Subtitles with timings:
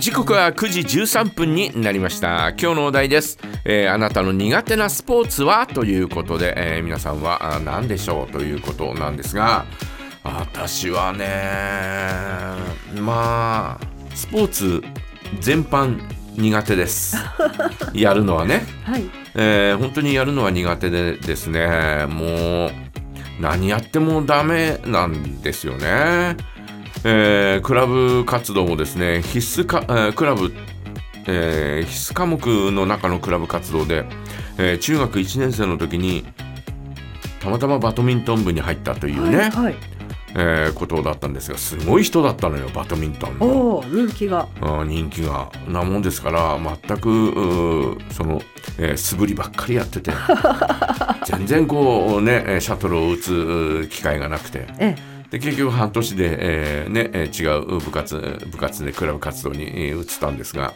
[0.00, 2.48] 時刻は9時13分になりました。
[2.50, 5.66] 今日のお題です、えーあなたの苦手なスポーツは？
[5.66, 8.32] ということで、えー皆さんはあ何でしょう？
[8.32, 9.66] ということなんですが
[10.24, 11.26] 私はね
[13.00, 13.86] まあ
[14.16, 14.82] スポーツ
[15.40, 16.00] 全般
[16.36, 17.16] 苦手です。
[17.92, 18.64] やるのはね。
[18.84, 19.04] はい。
[19.34, 22.06] えー本当にやるのは苦手でですね。
[22.08, 22.70] もう
[23.38, 26.36] 何やってもダメなんですよね、
[27.04, 30.52] えークラブ活動もですね必須か、えークラブ、
[31.26, 32.38] えー必須科目
[32.72, 34.04] の中のクラブ活動で、
[34.58, 36.24] えー中学1年生の時に
[37.40, 39.50] たまたまバドミントン部に入ったというね、はい。
[39.50, 39.74] はい、
[40.34, 43.82] えーことだったんですがすごい人だったのよバドミントンの。
[43.86, 44.46] 人気が。
[44.86, 48.42] 人気がなもんですから全くその、
[48.78, 50.10] えー素振りばっかりやってて
[51.24, 54.94] 全然こうねえーシャトルを打つ機会がなくてえ
[55.30, 58.16] で結局半年で、えーねえ違う部活
[58.50, 60.74] 部活でクラブ活動に移ったんですが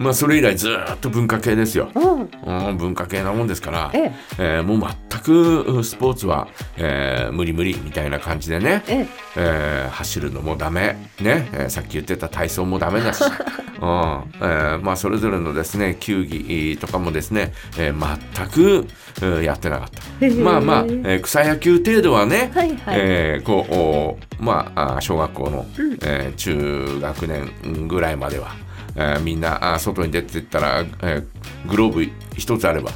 [0.00, 1.90] まあそれ以来ずーっと文化系ですよ。
[1.94, 1.98] え。
[1.98, 2.68] うん。
[2.70, 6.48] うん文化系なもんですから、ええーもう全くうスポーツは、
[6.78, 8.94] えー無理無理みたいな感じでね、え。
[9.00, 9.06] え
[9.36, 18.86] えー走るのもダメ、ねえーさっき言ってた体操もダメだし、 うんえーまあ、それぞれのですね球技とかもですね、えー全く、
[19.20, 20.26] えーやってなかった。
[20.42, 25.66] まあまあ、えー草野球程度はね、はいはいえーこうおまあ小学校の、
[26.02, 28.54] えー中学年ぐらいまでは、
[28.96, 31.24] えーみんな外に出てったら、えー
[31.68, 32.90] グローブ一つあれば、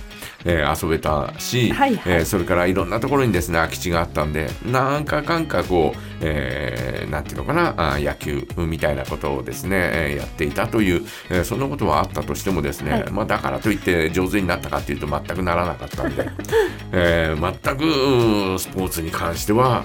[0.44, 2.14] えー遊べたし、はいはい。
[2.14, 13.10] えーそれからいろんなところにですね空き地があったんでなんかかんかこう、えーなんていうのかなあー野球みたいなことをですね、えーやっていたという、えーそんなことはあったとしてもですね、はい。
[13.12, 16.28] まあ、だからといって上手になったかっていうと全くならなかったんで、
[16.92, 19.84] えー全くうんスポーツに関しては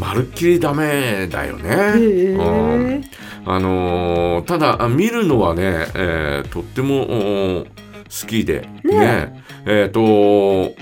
[0.00, 1.68] まるっきりダメだよね。
[1.68, 3.00] へうんえ。
[3.44, 10.72] あのーただあ見るのはね、えーとってもお好きでねえっ、と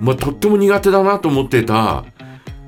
[0.00, 2.04] まあとっても苦手だなと思っていた、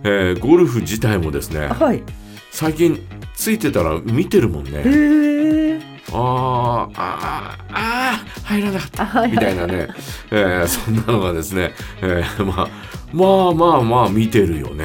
[0.04, 2.02] えーゴルフ自体もですねはい。
[2.50, 3.00] 最近
[3.34, 4.82] ついてたら見てるもんへね。
[4.86, 5.80] え。
[6.12, 9.26] あーあーあー入らなかった。
[9.26, 9.88] みたいなね、
[10.30, 11.72] えーそんなのがですね、
[12.02, 12.68] えーまあ
[13.14, 14.84] まあまあまあ見てるよね。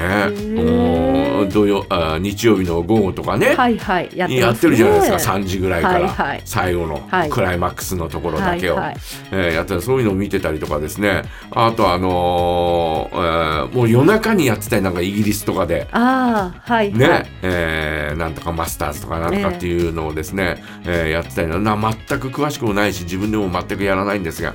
[1.50, 3.54] 土曜あ日曜日の午後とかね。
[3.56, 4.08] はいはい。
[4.14, 4.68] やってやって。
[4.68, 8.96] るじゃないですか3時ぐらいから、最後のはいクライマックスのところだけを、はいはい
[9.32, 15.88] えーやってるそういうのを見てたりとかですねあとあのーえーもう夜中にやってたりなんかイギリスとかで。
[15.90, 16.92] ああ、はい。
[16.92, 17.26] ねはい。
[17.42, 21.76] えーなんとかマスターズとかなんとかっていうのをですね、えーやってたりなな
[22.08, 24.54] 全く詳しくもないし自分でも全くやらないんですが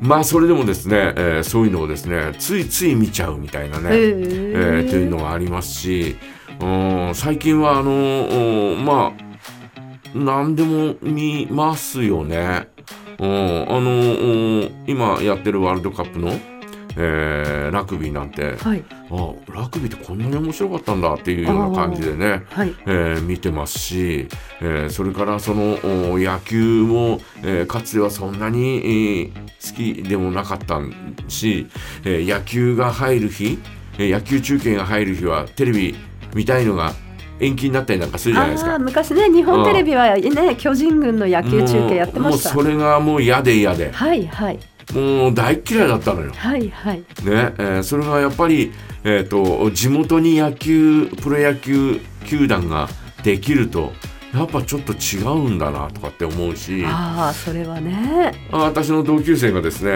[0.00, 3.96] まあそれでもですね、えーそういうのをですねついつい見ちゃうみたいなね、へえ。
[3.98, 6.16] えーというのがありますし、
[6.60, 9.30] うん、最近はあのうんまあ
[10.14, 12.68] 何でも見ますよね。
[13.18, 16.32] うん、あのうん今やってるワールドカップの、
[16.96, 18.82] えーラグビーなんてはい。
[19.10, 22.42] あラグビーってこんなに面白かったんだっていうような感じでね。
[22.50, 22.74] はい。
[22.86, 24.28] えー見てますし、
[24.60, 25.78] えーそれからその
[26.12, 30.80] お野球も、えーかつてはそんなに、えー好きでもなかった
[31.28, 31.66] し、
[32.04, 33.58] えー野球が入る日、
[33.98, 35.94] えー野球中継が入る日はテレビ
[36.34, 36.92] 見たいのが
[37.40, 38.78] 延期になったりなんかするじゃないですか。
[38.78, 42.52] 昔ね、日本テレビはね、巨人軍の野球中継やってました。
[42.54, 44.58] もうそれがもう嫌で嫌ではいはい。
[44.94, 46.32] もう大っ嫌いだったのよ。
[46.34, 46.98] はいはい。
[46.98, 48.72] ねえーそれがやっぱり、
[49.04, 52.88] えー、と地元に野球プロ野球球団が
[53.22, 53.92] できると
[54.34, 58.32] やっぱちょっと違うんだなとかって思うしああ、それはね。
[58.52, 59.94] あ私の同級生がですね、え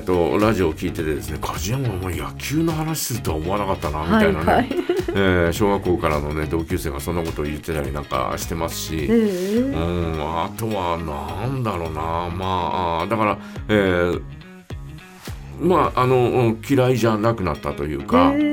[0.00, 4.68] ー、とラジオを聞いててですね「梶山お前野球の話するとは思わなかったな」みたいなね、はいはい。
[5.14, 8.96] えー小学校からのね同級生がそんなことを言ってたりなんかしてますし。
[8.96, 9.76] へうえ。
[9.76, 14.22] ん、あとはなんだろうなまあだから、えー
[15.60, 18.51] まああのうん嫌いじゃなくなったというか、へーうん、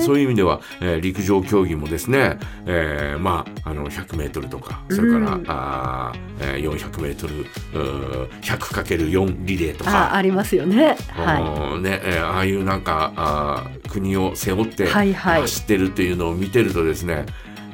[0.00, 10.14] そういう意味では、えー陸上競技もですね、えーまああの 100m とかそれから、うんあーえー 400m 100×4 リレーとあか。
[10.14, 10.96] ありますよね。
[11.10, 17.26] はうんねえーああいうなんかあー国を背負ってはいはい走ってるっていうのを見てるとですね、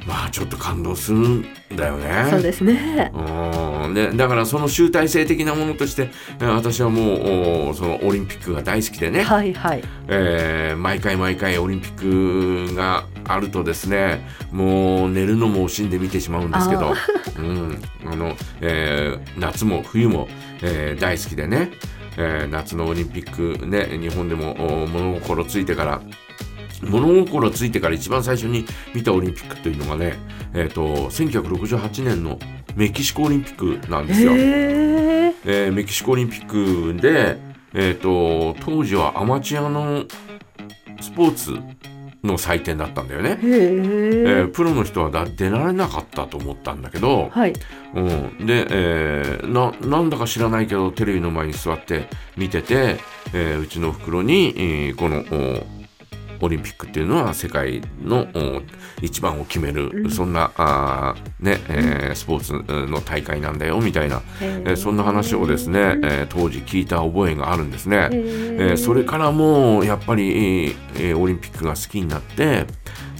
[0.07, 1.45] まあちょっと感動するん
[1.75, 2.27] だよね。
[2.27, 2.31] い。
[2.31, 3.11] そうですね。
[3.13, 6.09] うんね、だからその集大成的なものとして
[6.39, 9.83] えー私はもうおそのオリンピックが大好きでね、はいはい。
[10.07, 16.95] えー毎回毎回オリンピックがあるとですねもう寝るのも惜しんで見てしまうんですけどあ
[17.37, 20.27] うんあのえー夏も冬も、
[20.61, 21.71] えー大好きでね、
[22.17, 26.01] えー夏のオリンピックね日本でもお物心ついてから
[26.83, 30.15] 物心ついてから一番最初に見たオリンピックというのがね、
[30.53, 32.39] えー、と1968年の
[32.75, 34.33] メキシコオリンピックなんですよ。
[34.33, 35.33] へえ。
[35.45, 37.37] えーメキシコオリンピックで、
[37.73, 40.05] えー、と当時はアマチュアの
[41.01, 41.57] スポーツ
[42.23, 43.31] の祭典だったんだよね。
[43.31, 43.43] へええ。
[44.43, 47.53] ープロの人はだ出られなかったと思ったんだけど、はい。
[47.95, 52.97] うん、で、えーななんだか知らないけどテレビの前に座って見てて、
[53.33, 55.76] えーうちの袋に、えーこのお
[56.41, 58.61] オリンピックっていうのは世界のお
[59.01, 68.09] 一番を決める、うんそんなあー、ねえースポーツの大会なんだよみたいな、ええーそんな話をですね、えー当時聞いた覚えがあるんですね。
[68.11, 72.65] ええーそれからもうやっぱり、えオリンピックが好きになって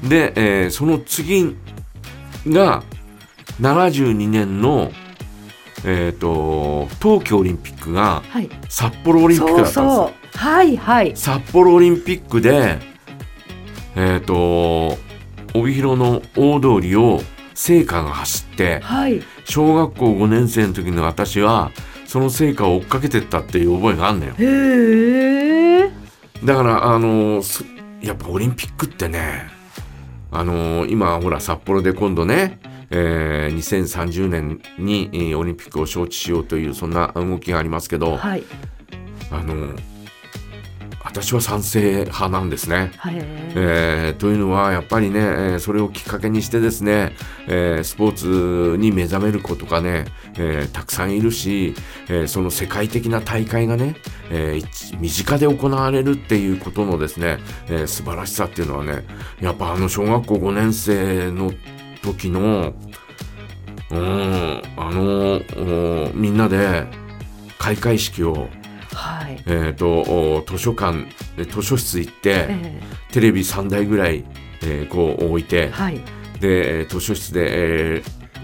[0.04, 1.56] で、えーその次
[2.48, 2.84] が
[3.62, 4.92] 72年の、
[5.86, 8.50] えー、と東京オリンピックがはい。
[8.70, 10.38] 札幌オリンピックだったんですよそう。
[10.38, 11.16] はいはい。
[11.16, 12.78] 札幌オリンピックで
[13.98, 14.98] えっ、と
[15.54, 17.22] 帯広の大通りを
[17.56, 19.22] 聖火が走ってはい。
[19.44, 21.72] 小学校5年生の時の私は
[22.06, 25.92] その聖火を追っかけてったっていう覚えがあんのよへえ。
[26.44, 27.66] だからあのす
[28.02, 29.50] やっぱオリンピックってね
[30.32, 32.60] あの今ほら札幌で今度ね、
[32.92, 38.44] えー2030年にえーオリンピックを招致しようというそんな動きがありますけどはい。
[39.32, 39.74] あの
[41.10, 42.92] 私は賛成派なんですね。
[42.98, 43.16] はい。
[43.56, 47.14] えーというのはやっぱりね、えーそれをきっかけにしてですね、
[47.48, 48.14] えースポー
[48.74, 50.06] ツに目覚める子とかね、
[50.38, 51.74] えーたくさんいるし、
[52.10, 53.96] えーその世界的な大会がね、
[54.30, 54.60] え
[55.00, 57.38] 身近で行われるっていうことのですね、
[57.70, 59.06] えー素晴らしさっていうのはね
[59.40, 61.52] やっぱあの小学校5年生の
[62.04, 62.74] 時の
[63.90, 65.42] うんあの
[66.08, 66.86] おみんなで
[67.58, 68.50] 開会式を、
[69.28, 69.44] はい。
[69.46, 71.06] えー、とお図書館
[71.38, 72.82] え図書室行って、え
[73.12, 74.24] テレビ3台ぐらい、
[74.64, 75.96] えーこう置いてえ、はい。
[76.40, 78.04] でえー図書室で、え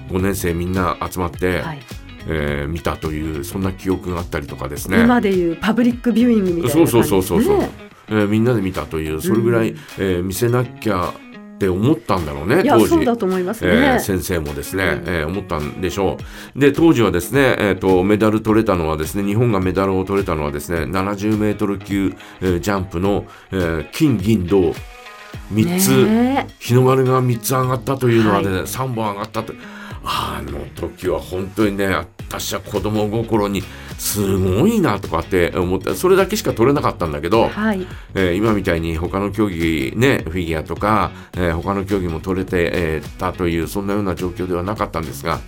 [0.10, 1.80] 5年生みんな集まって、はい。
[2.28, 5.02] えー見たというそんな記憶があったりとかですね。
[5.04, 6.88] 今でいうパブリックビューイングみたいなそう。
[6.88, 7.70] そうそうそうそう、
[8.10, 11.14] えーみんなで見たというそれぐらい、うんえー見せなきゃ
[11.56, 14.00] って思ったんだろうね当時そうだと思いますえーね。
[14.00, 16.18] 先生もですね、うんえー思ったんでしょ
[16.56, 16.60] う。
[16.60, 24.74] で、当時はですね、えーと、メダル取れたのはですね、日本がメダルを取れたのはですね、70メートル級、えージャンプの、えー金、銀、銅、
[25.54, 29.54] 3つ、ね日の丸が3つ上がったというのはね、は3本上がったと。
[30.06, 31.88] あの時は本当にね、
[32.30, 33.64] 私は子供心に
[33.98, 37.86] すごいなとかって思って、それだけしか取れなかったんだけえど、はい。
[38.16, 45.40] えー今みたいに他の競技ねフィギュアとか、えー他の競技も取れて、えーたというそんなような状況ではなかったんですが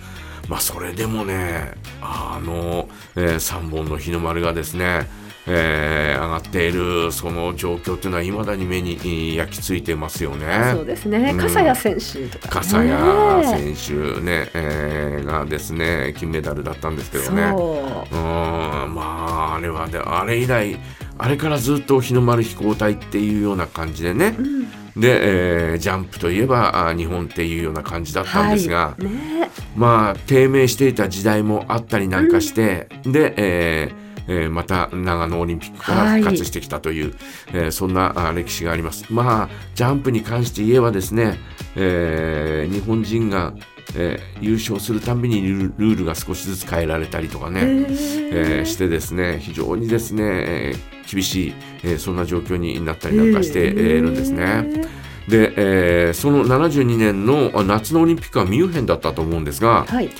[0.48, 5.08] まあそれでもねあの、え3本の日の丸がですね、
[5.48, 10.72] えー上がっているその状況っていうのはいまだに目にえー焼き付いてますよね。
[10.72, 11.30] そうですね。
[11.32, 12.60] うん笠谷選手とか、ね。
[12.60, 17.52] 笠谷選手ね、えーがですね金メダルだったんですけどね。
[17.52, 20.78] そうーんまああれはであれ以来
[21.18, 24.42] あれからずっと日の丸飛行隊っていうような感じでねう。
[24.42, 24.66] うん
[24.96, 37.14] で、えージャンプといえばあ日本っていうような感じだったんですが、はい、ねまあ低迷していた時代もあったりなんかして、で、えーえーまた長野オリンピックから復活してきたという、
[37.52, 39.04] えーそんなあ歴史があります。
[39.10, 41.38] まあジャンプに関して言えばですね、
[41.76, 43.54] えー日本人が、
[43.94, 54.86] えー優勝するたんびにルールが少しずつ変えられたりとかね、へえーーしてですね非常にですね、えー厳しい、えーそんな状況になったりなんかして、えーいるんですね。
[55.28, 60.10] で、えーその72年のあ夏のオリンピックはミュンヘンだったと思うんですが、はい。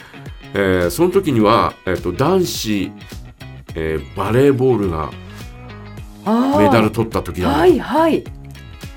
[0.54, 2.90] えーその時には、えー、と男子、
[3.76, 5.10] えーバレーボールが
[6.58, 7.52] メダル取った時なの。
[7.52, 8.24] よ、はいはい。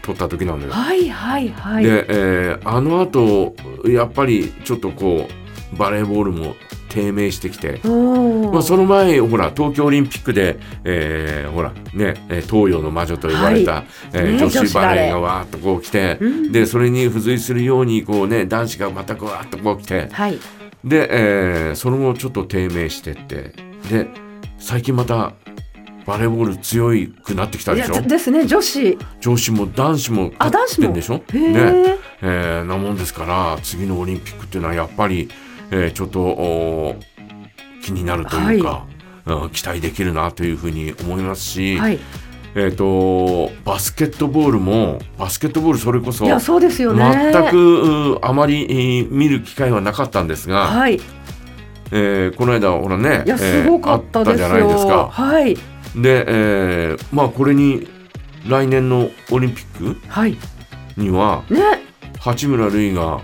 [0.01, 0.71] 取った時なのよ。
[0.71, 1.83] はいはいはい。
[1.83, 3.55] で、えーあの後
[3.85, 5.27] やっぱりちょっとこ
[5.73, 6.55] うバレーボールも
[6.89, 7.79] 低迷してきて、
[8.51, 13.83] まあ、その前ほら東京オリンピックで、えーほらねえー東洋の魔女と言われた、は
[14.13, 15.09] えーね女子バレー。
[15.11, 16.51] がわーっとこう来て、うん。
[16.51, 20.39] でそれに付随するようにこうね男子がまたわーっとこう来てはい。
[20.83, 23.53] で、えーその後ちょっと低迷してって
[23.91, 24.07] で
[24.59, 25.33] 最近また
[26.05, 26.91] バレーボール強
[27.23, 28.01] くなってきたでしょ？
[28.01, 28.97] ですね女子。
[29.19, 30.89] 女子も男子もあ男子も？
[30.89, 31.17] んでしょ？
[31.17, 35.29] ねえーなもんですから次のオリンピックっていうのはやっぱり、
[35.71, 36.95] えーちょっと
[37.83, 38.85] 気になるというか、
[39.25, 41.99] うん期待できるなというふうに思いますし、はい。
[42.55, 47.31] えー、とバスケットボールもバスケットボールそれこそいやそうですよね。
[47.31, 50.99] 全くうあまりえー見る機会はなかったんですが、はい。
[51.91, 54.47] えーこの間ほらねいやすごかったですよ。
[54.47, 55.07] えーあったじゃないですか。
[55.09, 55.55] はい。
[55.95, 57.87] で、えーまあこれに
[58.47, 60.37] 来年のオリンピックはい。
[60.97, 61.59] にはね。
[62.19, 63.21] 八村塁が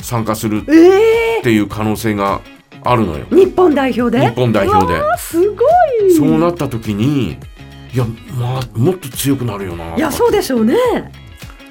[0.00, 2.40] 参加するえっていう可能性が
[2.82, 3.26] あるのよ。
[3.30, 4.26] ー、日本代表で？
[4.30, 4.98] 日本代表で。
[4.98, 5.64] あすご
[6.06, 6.14] い。
[6.14, 7.38] そうなった時に
[7.94, 8.04] いや
[8.38, 9.94] まあもっと強くなるよな。
[9.96, 10.74] いやそうでしょうね。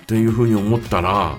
[0.03, 1.35] っていうふうに思ったら、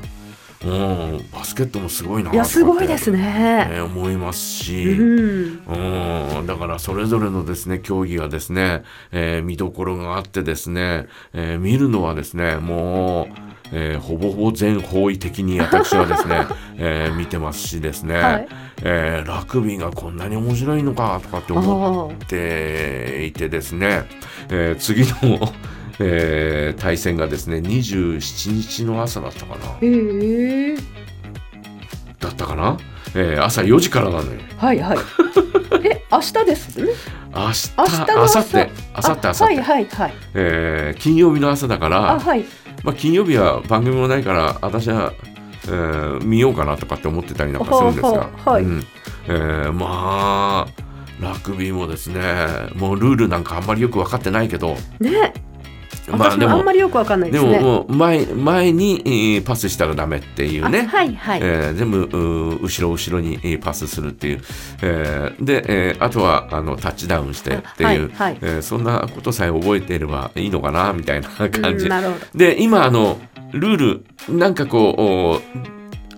[0.64, 6.38] うん、バスケットもすごいなといすごいですね、ね思いますし、うん。
[6.38, 13.26] うん、だからそれぞれのですね、競技がですね、えー見どころがあってですね、えー見るのはですね、もう、
[13.72, 16.46] えーほぼほぼ全方位的に私はですね、
[16.78, 18.48] えー見てますしですね、はい。
[18.84, 24.04] えーラグビーがこんなに面白いのかとかって思あっていてですね、
[24.48, 25.52] えー次の、
[25.98, 29.60] えー対戦がですね、27日の朝だったかな。
[29.82, 30.76] えー、
[32.18, 32.76] だったかな、
[33.14, 34.40] えー朝4時からなのよ。
[34.56, 34.98] はいはい。
[35.84, 36.76] え明日です？
[36.80, 36.92] ね
[37.34, 40.14] 明日、明日の明朝後日、明後日、はいはいはい。
[40.34, 42.44] えー金曜日の朝だかあら、はい。
[42.84, 45.12] まあ、金曜日は番組もないから、私は、
[45.66, 48.62] えー見ようかなとかって思ってたりなんかするんですが、はい。
[48.64, 48.84] うん。
[49.28, 52.20] えーまあ、ラグビーもですね、
[52.74, 55.32] もうルールなんかあんまりよく分かってないけど、ね
[56.10, 57.48] まあでもあんま、りよくわかんないでね。
[57.48, 60.86] ですも前前にえーパスしたらダメっていうあね。
[60.86, 64.40] はいはい、えー全部うー後ろ後ろにえーパスするっていう、
[64.82, 68.38] えーで、えーあとはあのタッチダウンしてっていう、はいはい。
[68.40, 72.26] えーそんなことさえ覚えていればいいのかなみたいな感じ、うんなるほど。
[72.34, 73.18] で今あの
[73.52, 75.40] ルールなんかこうお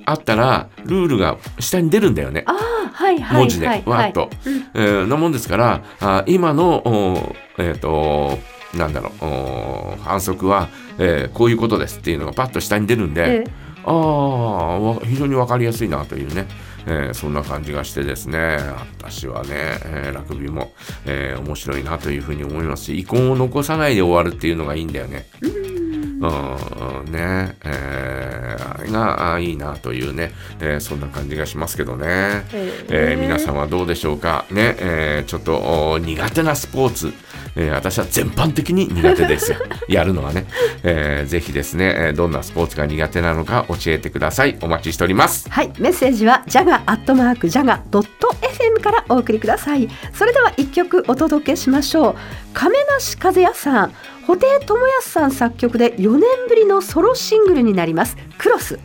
[0.06, 2.44] あったらルールが下に出るんだよね。
[2.46, 4.30] ああはいはい文字ではいわーっと、
[4.74, 8.38] えーなもんですからあ今のおえっ、と
[8.78, 13.50] なんだろうお反則は、えーこういうことですっていうのがパッと下に出るんで、ええ。
[13.86, 16.46] ああわ非常に分かりやすいなというね、
[16.86, 18.58] えーそんな感じがしてですね
[18.98, 19.48] 私はね、
[19.84, 20.72] えーラグビーも、
[21.06, 25.26] えー面白いなというふうに思いますし遺恨を残さないで終わるっていうのがいいんだよね。
[25.40, 27.12] うん。
[27.12, 32.06] ねえーあれがあいいなというね、えーそんな感じがしますけどね。
[32.52, 34.44] ええー皆さんはどうでしょうか。
[34.50, 37.12] ね、えーちょっとお苦手なスポーツ、
[37.56, 39.58] えー私は全般的に苦手ですよ。
[39.88, 40.46] やるのはね、
[40.82, 44.56] えーぜひですね、えーどんなスポーツが苦手なのか教えてください。
[44.60, 45.48] お待ちしております。
[45.50, 49.88] はい、メッセージはジャガアットマークジャガドット FM からお送りください。
[50.12, 52.14] それでは一曲お届けしましょう。
[52.52, 53.92] 亀梨和也さん、
[54.26, 58.16] 布袋寅泰さん作曲で4年ぶりのソロシングルになります。
[58.38, 58.78] クロス。